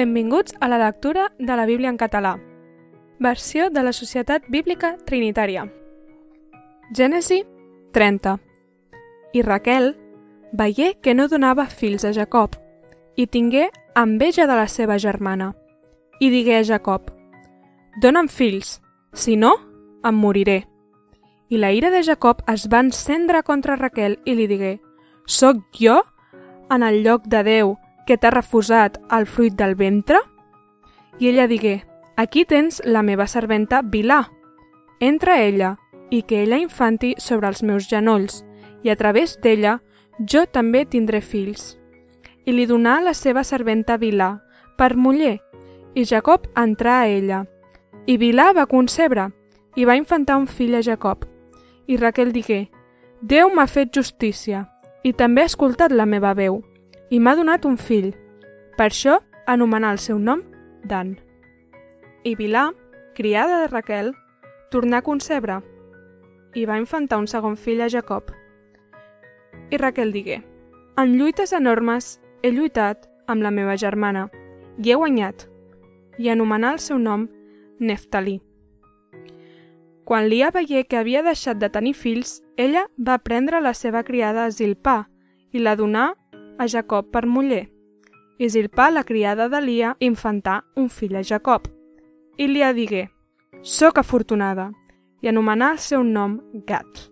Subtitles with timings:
[0.00, 2.38] Benvinguts a la lectura de la Bíblia en català.
[3.18, 5.66] Versió de la Societat Bíblica Trinitària.
[6.96, 7.42] Gènesi
[7.92, 8.38] 30.
[9.34, 9.90] I Raquel
[10.56, 12.56] veié que no donava fills a Jacob,
[13.14, 15.50] i tingué enveja de la seva germana.
[16.18, 17.12] I digué a Jacob,
[18.00, 18.78] Dóna'm fills,
[19.12, 19.52] si no,
[20.00, 20.62] em moriré.
[21.50, 24.78] I la ira de Jacob es va encendre contra Raquel i li digué,
[25.26, 26.00] Soc jo,
[26.70, 27.76] en el lloc de Déu,
[28.06, 30.20] que t'ha refusat el fruit del ventre?
[31.18, 31.84] I ella digué,
[32.16, 34.30] aquí tens la meva serventa Vilà.
[35.00, 35.76] Entra ella,
[36.10, 38.44] i que ella infanti sobre els meus genolls,
[38.82, 39.78] i a través d'ella
[40.28, 41.76] jo també tindré fills.
[42.44, 44.40] I li donà la seva serventa Vilà,
[44.76, 45.38] per muller,
[45.94, 47.44] i Jacob entrà a ella.
[48.06, 49.30] I Vilà va concebre,
[49.76, 51.26] i va infantar un fill a Jacob.
[51.86, 52.68] I Raquel digué,
[53.20, 54.64] Déu m'ha fet justícia,
[55.04, 56.62] i també ha escoltat la meva veu,
[57.10, 58.12] i m'ha donat un fill.
[58.78, 60.42] Per això anomenà el seu nom
[60.84, 61.16] Dan.
[62.24, 62.70] I Vilà,
[63.14, 64.14] criada de Raquel,
[64.70, 65.60] tornà a concebre
[66.54, 68.30] i va infantar un segon fill a Jacob.
[69.70, 70.40] I Raquel digué,
[70.96, 74.28] en lluites enormes he lluitat amb la meva germana
[74.78, 75.46] i he guanyat,
[76.18, 77.28] i anomenà el seu nom
[77.80, 78.40] Neftalí.
[80.04, 84.48] Quan Lia veié que havia deixat de tenir fills, ella va prendre la seva criada
[84.50, 85.04] Zilpà
[85.52, 86.14] i la donà
[86.60, 87.70] a Jacob per muller.
[88.36, 91.64] I Zilpà, la criada de Lia, infantà un fill a Jacob.
[92.36, 93.08] I Lia digué,
[93.62, 94.70] «Soc afortunada»,
[95.24, 96.36] i anomenà el seu nom
[96.68, 97.08] Gat.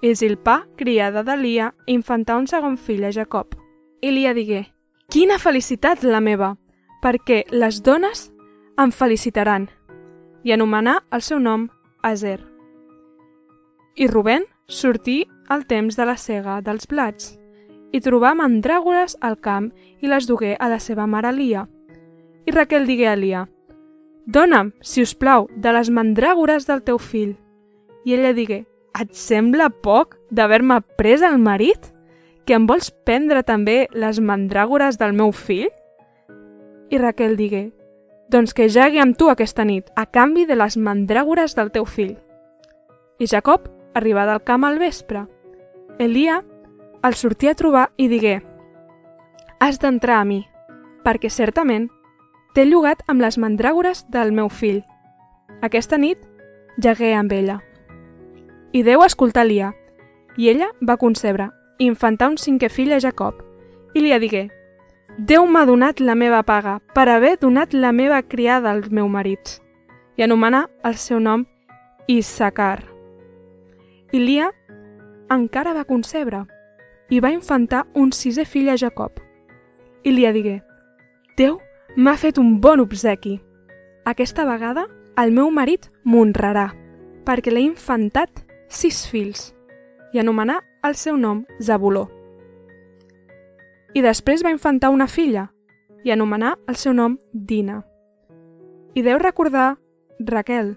[0.00, 3.52] I Zilpà, criada de Lia, infantà un segon fill a Jacob.
[4.00, 4.64] I Lia digué,
[5.12, 6.54] «Quina felicitat la meva,
[7.04, 8.30] perquè les dones
[8.80, 9.68] em felicitaran»,
[10.44, 11.68] i anomenà el seu nom
[12.02, 12.40] Azer.
[13.96, 17.34] I Rubén sortí al temps de la cega dels blats
[17.96, 19.70] i trobà mandràgores al camp
[20.04, 21.64] i les dugué a la seva mare Lia.
[22.46, 23.46] I Raquel digué a Lia,
[24.26, 27.36] Dóna'm, si us plau, de les mandràgores del teu fill.
[28.04, 28.64] I ella digué,
[28.96, 31.92] Et sembla poc d'haver-me pres el marit?
[32.46, 35.68] Que em vols prendre també les mandràgores del meu fill?
[36.90, 37.70] I Raquel digué,
[38.28, 42.16] Doncs que jagui amb tu aquesta nit, a canvi de les mandràgores del teu fill.
[43.22, 45.26] I Jacob arribà del camp al vespre.
[46.02, 46.42] Elia
[47.02, 48.42] el sortí a trobar i digué
[49.60, 50.44] «Has d'entrar a mi,
[51.04, 51.88] perquè certament
[52.54, 54.82] t'he llogat amb les mandràgores del meu fill.
[55.62, 56.18] Aquesta nit
[56.82, 57.60] jagué amb ella».
[58.72, 59.72] I Déu escoltà Lia,
[60.36, 63.40] i ella va concebre i infantar un cinquè fill a Jacob.
[63.94, 64.48] I Lia digué
[65.16, 69.60] «Déu m'ha donat la meva paga per haver donat la meva criada al meu marit».
[70.16, 71.44] I anomenà el seu nom
[72.08, 72.84] Issacar.
[74.12, 74.50] I Lia
[75.28, 76.44] encara va concebre
[77.10, 79.20] i va infantar un sisè fill a Jacob.
[80.02, 80.62] I li digué,
[81.36, 81.58] Déu
[81.96, 83.40] m'ha fet un bon obsequi.
[84.04, 84.86] Aquesta vegada
[85.16, 86.70] el meu marit m'honrarà,
[87.24, 89.54] perquè l'he infantat sis fills,
[90.12, 92.06] i anomenà el seu nom Zabuló.
[93.94, 95.50] I després va infantar una filla,
[96.04, 97.82] i anomenà el seu nom Dina.
[98.94, 99.76] I Déu recordar
[100.20, 100.76] Raquel,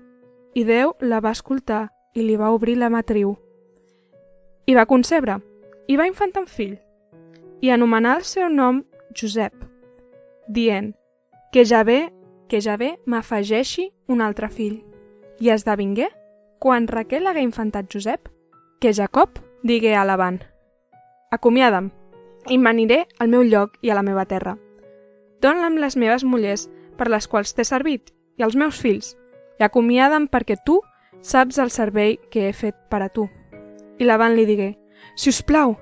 [0.55, 3.35] i Déu la va escoltar i li va obrir la matriu.
[4.65, 5.39] I va concebre,
[5.89, 6.77] i va infantar un fill,
[7.65, 8.83] i anomenà el seu nom
[9.17, 9.55] Josep,
[10.47, 10.93] dient
[11.51, 12.11] que ja ve,
[12.47, 14.83] que ja ve m'afegeixi un altre fill.
[15.41, 16.09] I esdevingué,
[16.59, 18.29] quan Raquel hagué infantat Josep,
[18.79, 20.39] que Jacob digué a Laban,
[21.31, 21.91] Acomiada'm,
[22.49, 24.55] i m'aniré al meu lloc i a la meva terra.
[25.41, 26.67] Dóna'm les meves mullers
[26.97, 29.15] per les quals t'he servit i els meus fills,
[29.59, 30.79] i acomiada'm perquè tu
[31.21, 33.27] saps el servei que he fet per a tu.
[33.99, 34.75] I Laban li digué,
[35.15, 35.77] si us plau,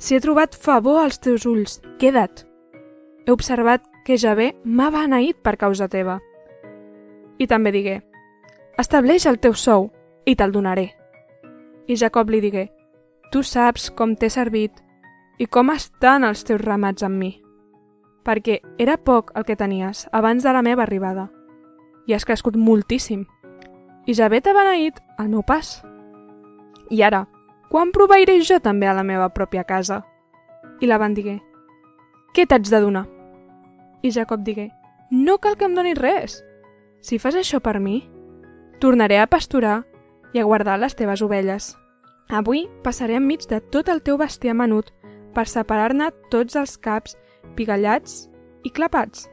[0.00, 2.46] si he trobat favor als teus ulls, queda't.
[3.26, 6.18] He observat que Javé m'ha beneït per causa teva.
[7.38, 8.00] I també digué,
[8.80, 9.90] estableix el teu sou
[10.24, 10.90] i te'l donaré.
[11.86, 12.70] I Jacob li digué,
[13.30, 14.80] tu saps com t'he servit
[15.38, 17.30] i com estan els teus ramats amb mi,
[18.24, 21.28] perquè era poc el que tenies abans de la meva arribada,
[22.06, 23.26] i has crescut moltíssim,
[24.06, 25.80] i Javé t'ha beneït al meu pas.
[26.90, 27.26] I ara,
[27.70, 30.02] quan proveiré jo també a la meva pròpia casa?
[30.82, 31.38] I la van digué,
[32.34, 33.06] què t'haig de donar?
[34.02, 34.70] I Jacob digué,
[35.10, 36.40] no cal que em donis res.
[37.00, 38.02] Si fas això per mi,
[38.82, 39.84] tornaré a pasturar
[40.34, 41.76] i a guardar les teves ovelles.
[42.30, 44.92] Avui passaré enmig de tot el teu bestiar menut
[45.34, 47.16] per separar-ne tots els caps
[47.54, 48.28] pigallats
[48.66, 49.28] i clapats,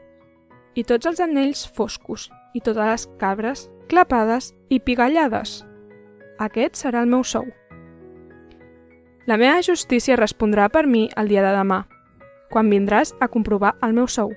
[0.77, 5.63] i tots els anells foscos, i totes les cabres clapades i pigallades.
[6.37, 7.45] Aquest serà el meu sou.
[9.27, 11.81] La meva justícia respondrà per mi el dia de demà,
[12.47, 14.31] quan vindràs a comprovar el meu sou.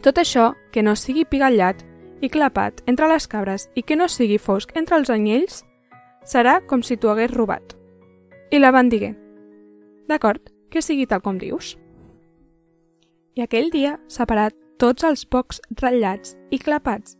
[0.00, 1.82] Tot això que no sigui pigallat
[2.24, 5.66] i clapat entre les cabres i que no sigui fosc entre els anyells,
[6.24, 7.76] serà com si t'ho hagués robat.
[8.50, 9.12] I la van digué,
[10.08, 10.40] d'acord,
[10.72, 11.76] que sigui tal com dius.
[13.36, 17.18] I aquell dia separat tots els pocs ratllats i clapats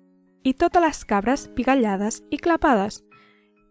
[0.49, 3.03] i totes les cabres pigallades i clapades,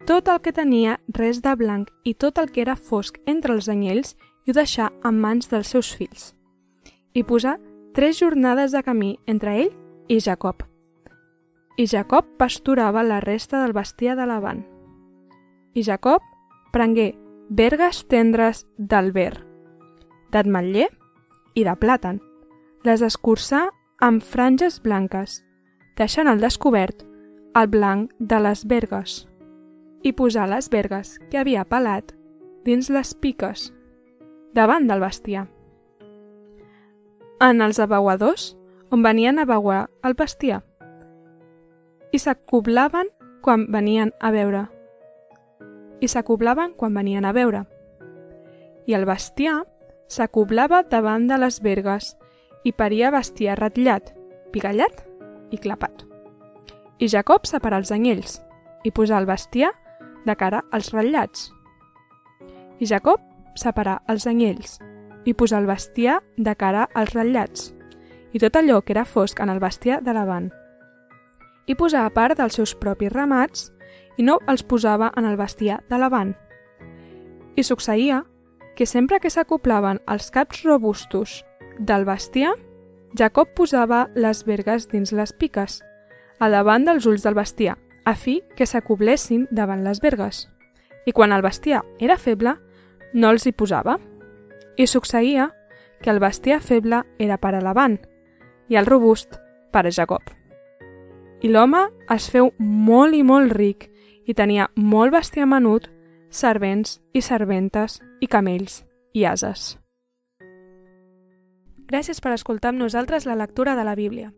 [0.05, 3.67] tot el que tenia res de blanc i tot el que era fosc entre els
[3.71, 4.15] anyells
[4.45, 6.33] i ho deixà en mans dels seus fills.
[7.13, 7.57] I posà
[7.97, 9.71] tres jornades de camí entre ell
[10.07, 10.63] i Jacob.
[11.77, 14.65] I Jacob pasturava la resta del bestiar de Laban.
[15.73, 16.21] I Jacob
[16.73, 17.15] prengué
[17.49, 19.43] vergues tendres del ver,
[20.31, 20.89] d'ametller
[21.55, 22.21] i de plàtan.
[22.83, 23.67] Les escurçà
[23.99, 25.41] amb franges blanques,
[25.97, 27.03] deixant al descobert
[27.55, 29.26] el blanc de les vergues
[30.07, 32.13] i posar les vergues que havia pelat
[32.63, 33.71] dins les piques,
[34.55, 35.47] davant del bestiar.
[37.43, 38.53] En els abeuadors,
[38.91, 40.61] on venien a abeuar el bestiar,
[42.15, 43.09] i s'acoblaven
[43.43, 44.67] quan venien a veure.
[45.99, 47.65] I s'acoblaven quan venien a veure.
[48.87, 49.65] I el bestiar
[50.07, 52.13] s'acoblava davant de les vergues
[52.63, 54.13] i paria bestiar ratllat,
[54.55, 55.03] pigallat
[55.51, 56.05] i clapat.
[56.97, 58.39] I Jacob separà els anyells
[58.87, 59.73] i posà el bestiar
[60.27, 61.47] de cara als ratllats.
[62.79, 63.23] I Jacob
[63.57, 64.77] separà els anyells
[65.25, 67.71] i posà el bestiar de cara als ratllats
[68.35, 70.51] i tot allò que era fosc en el bestiar de Laban.
[71.67, 73.71] I posà a part dels seus propis ramats
[74.17, 76.35] i no els posava en el bestiar de Laban.
[77.55, 78.23] I succeïa
[78.77, 81.41] que sempre que s'acoplaven els caps robustos
[81.79, 82.53] del bestiar,
[83.17, 85.81] Jacob posava les vergues dins les piques,
[86.39, 87.77] a davant dels ulls del bestiar,
[88.07, 90.45] a fi que s'acoblessin davant les vergues.
[91.05, 92.53] I quan el bestiar era feble,
[93.11, 93.97] no els hi posava.
[94.79, 95.49] I succeïa
[95.99, 97.97] que el bestiar feble era per a l'avant
[98.71, 99.35] i el robust
[99.75, 100.21] per a Jacob.
[101.43, 101.81] I l'home
[102.15, 103.89] es feu molt i molt ric
[104.23, 105.89] i tenia molt bestiar menut,
[106.29, 109.73] servents i serventes i camells i ases.
[111.91, 114.31] Gràcies per escoltar amb nosaltres la lectura de la Bíblia.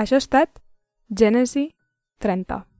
[0.00, 0.62] Això ha estat
[1.10, 1.74] Gènesi
[2.20, 2.77] 30.